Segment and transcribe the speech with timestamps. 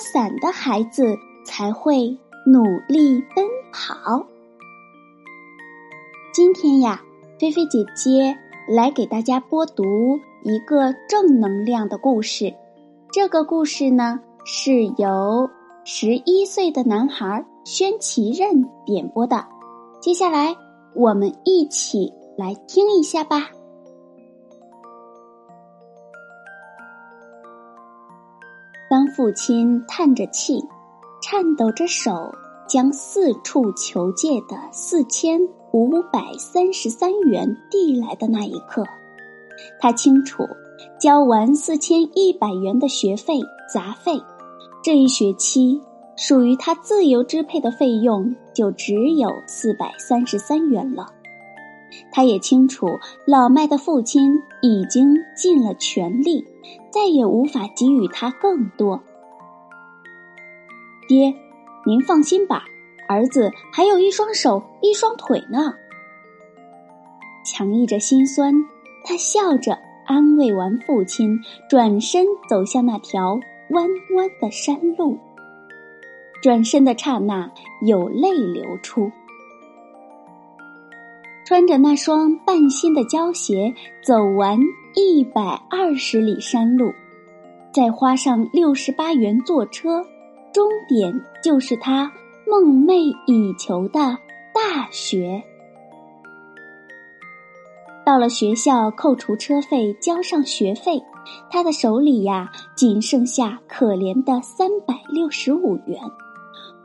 [0.00, 4.26] 伞的孩子才会努力奔跑。
[6.32, 7.02] 今天呀，
[7.38, 8.36] 菲菲姐姐
[8.68, 9.84] 来给大家播读
[10.42, 12.52] 一个正能量的故事。
[13.12, 15.50] 这个故事呢，是由
[15.84, 19.44] 十一岁的男孩宣其任点播的。
[20.00, 20.56] 接下来，
[20.94, 23.50] 我们一起来听一下吧。
[28.90, 30.60] 当父亲叹着气，
[31.22, 32.34] 颤抖着手
[32.68, 38.82] 将四处求借的四千五百三十三元递来的那一刻，
[39.78, 40.42] 他清楚，
[41.00, 43.38] 交完四千一百元的学费
[43.72, 44.20] 杂费，
[44.82, 45.80] 这一学期
[46.16, 51.06] 属于他自由支配的费用就只有四百三十三元了。
[52.12, 52.86] 他也清楚，
[53.26, 56.44] 老麦的父亲已经尽了全力，
[56.90, 59.02] 再也无法给予他更多。
[61.08, 61.34] 爹，
[61.86, 62.64] 您放心吧，
[63.08, 65.74] 儿子还有一双手一双腿呢。
[67.44, 68.54] 强抑着心酸，
[69.04, 71.38] 他笑着安慰完父亲，
[71.68, 73.40] 转身走向那条
[73.70, 75.18] 弯弯的山路。
[76.42, 77.50] 转身的刹那，
[77.86, 79.10] 有泪流出。
[81.44, 84.58] 穿着那双半新的胶鞋，走完
[84.94, 86.92] 一百二十里山路，
[87.72, 90.04] 再花上六十八元坐车，
[90.52, 92.12] 终点就是他
[92.46, 93.98] 梦寐以求的
[94.54, 95.42] 大学。
[98.04, 101.02] 到了学校，扣除车费，交上学费，
[101.50, 106.00] 他的手里呀，仅剩下可怜的三百六十五元。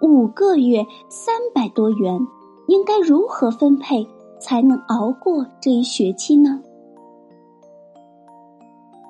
[0.00, 2.20] 五个月，三百多元，
[2.66, 4.06] 应该如何分配？
[4.42, 6.60] 才能熬过这一学期呢？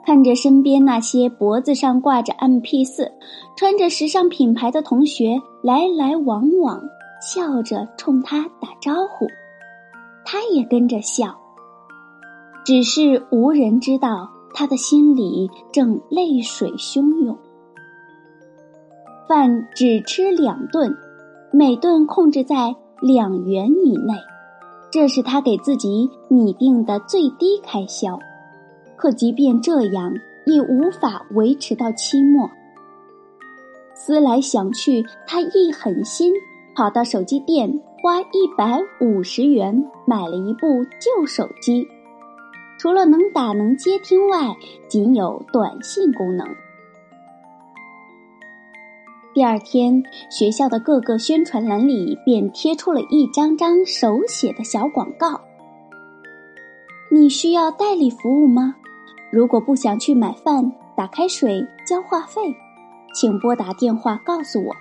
[0.04, 3.10] 看着身边那些脖子上挂着 M P 四、
[3.56, 6.82] 穿着时尚品牌的同学来来往往，
[7.20, 9.26] 笑着冲他打招呼，
[10.24, 11.38] 他也跟着笑。
[12.64, 17.38] 只是无人知道他的心里正泪水汹涌。
[19.28, 20.94] 饭只吃两顿，
[21.52, 24.14] 每顿控制在两元以内。
[24.92, 28.18] 这是他给自己拟定的最低开销，
[28.94, 30.12] 可即便这样，
[30.44, 32.50] 也无法维持到期末。
[33.94, 36.34] 思来想去，他一狠心，
[36.74, 41.88] 跑到手机店，花一百五十元买了一部旧手机，
[42.78, 44.54] 除了能打能接听外，
[44.88, 46.46] 仅有短信功能。
[49.34, 55.40] 第二天，学校的各个宣传栏里便贴出了一张张手写的小广告。
[57.10, 58.74] 你需要代理服务吗？
[59.30, 62.54] 如果不想去买饭、打开水、交话费，
[63.14, 64.74] 请拨打电话告诉我，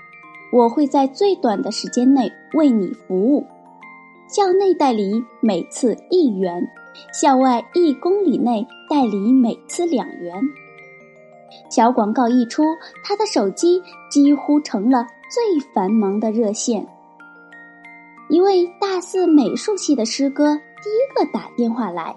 [0.51, 3.45] 我会在最短的时间内为你服务。
[4.27, 6.67] 校内代理每次一元，
[7.13, 10.43] 校外一公里内代理每次两元。
[11.69, 12.63] 小广告一出，
[13.03, 16.85] 他的手机几乎成了最繁忙的热线。
[18.29, 22.15] 一位大四美术系的师哥第一个打电话来：“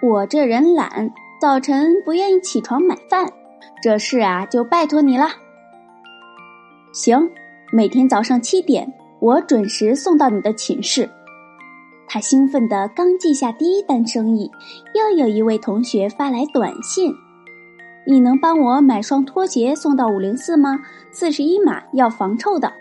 [0.00, 3.32] 我这人懒，早晨不愿意起床买饭，
[3.82, 5.26] 这事啊就拜托你了。”
[6.92, 7.30] 行，
[7.72, 11.08] 每天早上七点，我准时送到你的寝室。
[12.06, 14.50] 他兴奋的刚记下第一单生意，
[14.94, 17.12] 又有一位同学发来短信。
[18.10, 20.80] 你能帮我买双拖鞋送到五零四吗？
[21.10, 22.72] 四十一码，要防臭的。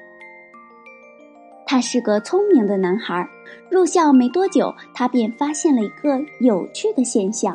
[1.66, 3.28] 他是个聪明的男孩，
[3.70, 7.54] 入校没多久，他便发现了一个有趣的现象：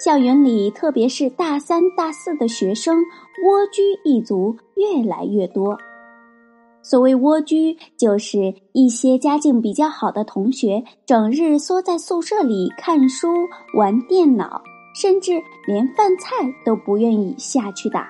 [0.00, 2.96] 校园里，特别是大三、大四的学生，
[3.44, 5.76] 蜗居一族越来越多。
[6.80, 13.28] 所谓蜗居，就是一些家境比较好的同学，整日缩在宿舍里看书、
[13.74, 14.62] 玩电脑。
[15.00, 16.34] 甚至连饭菜
[16.64, 18.08] 都不愿意下去打，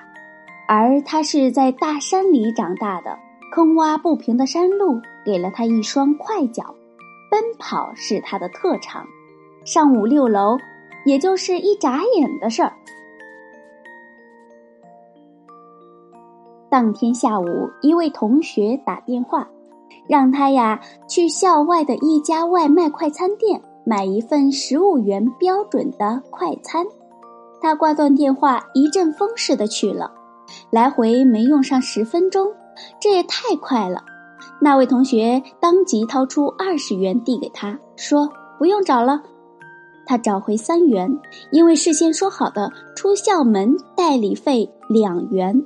[0.67, 3.15] 而他是在大山里长大的，
[3.51, 6.73] 坑洼不平的山路给了他一双快脚，
[7.29, 9.05] 奔跑是他的特长，
[9.65, 10.57] 上五六楼
[11.05, 12.73] 也就是一眨眼的事儿。
[16.71, 19.47] 当天下午，一位同学打电话，
[20.07, 26.85] 让他呀去校外的一家外卖快餐店买一份十五元标准的快餐。
[27.61, 30.11] 他挂断电话，一阵风似的去了，
[30.69, 32.47] 来回没用上十分钟，
[33.01, 34.03] 这也太快了。
[34.61, 39.21] 那位同学当即掏出二十元递给他，说：“不用找了。”
[40.05, 41.19] 他找回三元，
[41.51, 45.61] 因为事先说好的出校门代理费两元。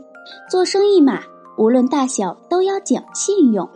[0.50, 1.20] 做生意嘛，
[1.58, 3.70] 无论大小都要讲信用。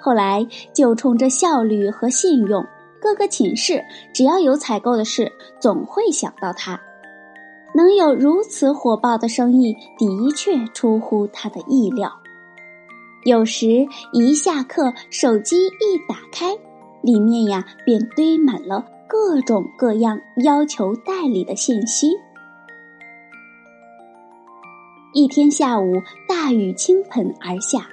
[0.00, 2.64] 后来就冲着效率和信用，
[3.00, 3.82] 各个寝室
[4.12, 6.80] 只要有采购的事，总会想到他。
[7.72, 12.12] 能有如此火爆的生意，的确出乎他的意料。
[13.24, 16.56] 有时一下课，手机一打开，
[17.02, 22.10] 里面呀便堆满了各种各样要求代理的信息。
[25.12, 27.86] 一天下午，大雨倾盆而下，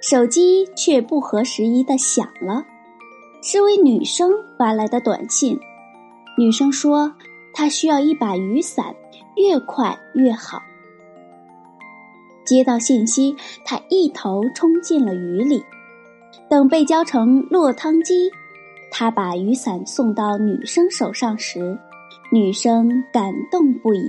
[0.00, 2.64] 手机却不合时宜的响了，
[3.44, 5.58] 是位女生发来的短信。
[6.38, 7.12] 女生说，
[7.52, 8.94] 她需要一把雨伞，
[9.34, 10.62] 越快越好。
[12.44, 13.34] 接到信息，
[13.64, 15.60] 她一头冲进了雨里。
[16.48, 18.30] 等被浇成落汤鸡，
[18.92, 21.76] 她把雨伞送到女生手上时，
[22.30, 24.08] 女生感动不已。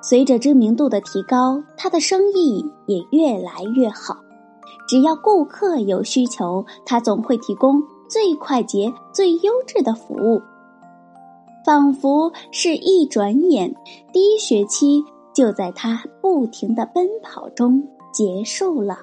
[0.00, 4.16] 随着知名度的提高，他的生意也越来越好。
[4.88, 10.42] 只要顾客有需求，他总会提供最快捷、最优质的服务。
[11.64, 13.74] 仿佛是一转眼，
[14.12, 18.98] 第一学期就在他不停的奔跑中结束了。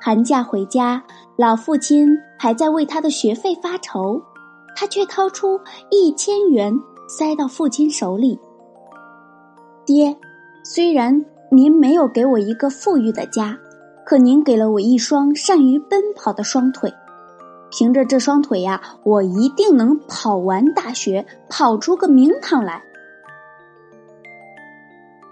[0.00, 1.02] 寒假回家，
[1.36, 2.08] 老父亲
[2.38, 4.22] 还在为他的学费发愁，
[4.76, 5.60] 他却掏出
[5.90, 6.72] 一千元。
[7.10, 8.38] 塞到父亲手里。
[9.86, 10.14] 爹，
[10.62, 13.58] 虽然您没有给我一个富裕的家，
[14.08, 16.90] 可您给了我一双善于奔跑的双腿。
[17.70, 22.82] 凭着这双腿呀，我一定能跑完大学，跑出个名堂来。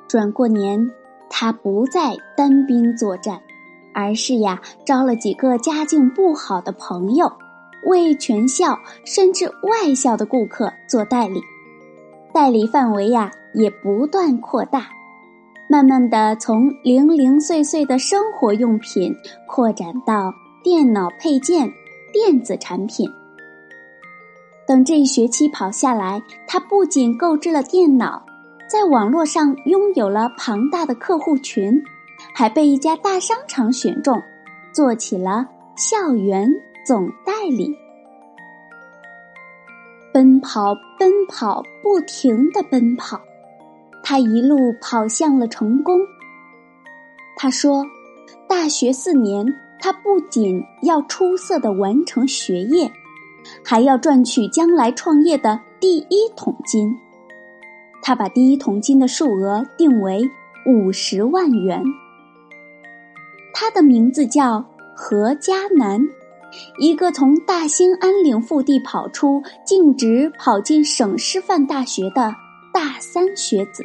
[0.07, 0.91] 转过年，
[1.31, 3.41] 他不再单兵作战，
[3.95, 7.33] 而是呀，招了几个家境不好的朋友，
[7.87, 11.41] 为全校甚至外校的顾客做代理。
[12.35, 14.89] 代理范围呀也不断扩大，
[15.69, 19.15] 慢慢的从零零碎碎的生活用品
[19.47, 20.33] 扩展到
[20.63, 21.71] 电脑配件、
[22.13, 23.11] 电子产品。
[24.67, 28.25] 等这一学期跑下来，他不仅购置了电脑，
[28.69, 31.83] 在网络上拥有了庞大的客户群，
[32.35, 34.21] 还被一家大商场选中，
[34.73, 35.47] 做起了
[35.77, 36.49] 校园
[36.85, 37.77] 总代理。
[40.13, 43.21] 奔跑，奔跑，不停的奔跑，
[44.09, 45.99] 他一路跑向了成功。
[47.37, 47.85] 他说
[48.49, 49.45] ：“大学四年，
[49.81, 52.89] 他不仅要出色的完成学业，
[53.65, 56.97] 还要赚取将来创业的第一桶金。
[58.01, 60.23] 他把第一桶金的数额定为
[60.69, 61.83] 五十万元。
[63.53, 64.65] 他的名字叫
[64.95, 66.01] 何家南。”
[66.79, 72.33] 一个从大兴安岭腹地跑出，径直跑进省师范大学的
[72.73, 73.85] 大三学子，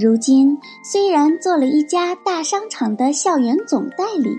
[0.00, 4.38] 如今虽然做了一家大商场的校园总代理，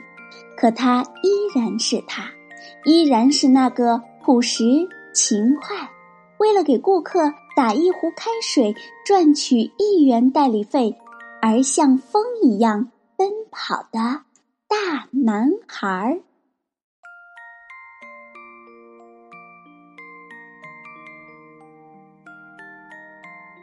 [0.56, 2.32] 可他依然是他，
[2.86, 4.64] 依然是那个朴实
[5.14, 5.76] 勤快，
[6.38, 8.74] 为了给顾客打一壶开水
[9.06, 10.96] 赚取一元代理费
[11.42, 14.22] 而像风一样奔跑的。
[14.70, 16.20] 大男孩儿，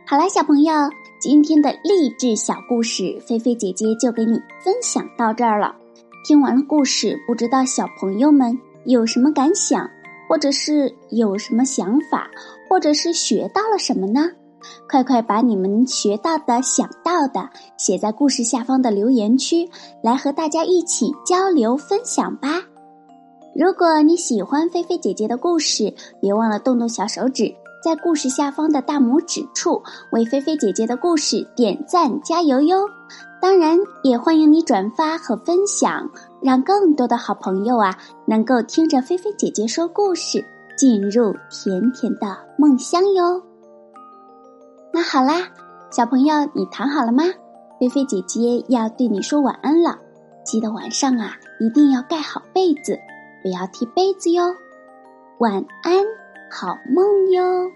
[0.06, 0.74] 好了，小朋友，
[1.18, 5.74] 今天的励志小故事，菲菲姐姐就给你分享到这儿了。
[6.26, 9.88] 听完了故事，不知道小朋友们有什么感想，
[10.28, 12.30] 或者是有什么想法，
[12.68, 14.28] 或者是学到了什么呢？
[14.90, 19.66] 快快把你们学到的、想到的写在故事下方的留言区，
[20.02, 22.62] 来和大家一起交流分享吧！
[23.54, 27.54] 如果你喜欢菲菲姐姐的故事，别忘了动动小手指，
[27.86, 32.78] 在故事下方的大拇指处为菲菲姐姐的故事点赞加油哟！
[33.40, 36.10] 当然，也欢迎你转发和分享，
[36.42, 40.44] 让更多的好朋友啊能够听着菲菲姐姐说故事，
[40.76, 43.40] 进入甜甜的梦乡哟！
[44.92, 45.46] 那好啦，
[45.92, 47.22] 小朋友，你躺好了吗？
[47.78, 49.96] 菲菲姐姐要对你说晚安了。
[50.44, 52.98] 记得晚上啊一定要盖好被子，
[53.44, 54.42] 不要踢被子哟。
[55.38, 56.04] 晚安，
[56.50, 57.70] 好梦哟。